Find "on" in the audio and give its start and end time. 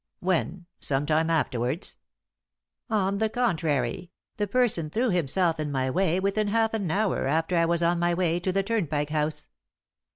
2.89-3.19, 7.83-7.99